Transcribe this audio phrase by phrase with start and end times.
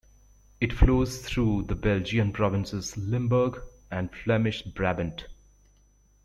[0.59, 3.61] It flows through the Belgian provinces Limburg
[3.91, 5.27] and Flemish Brabant.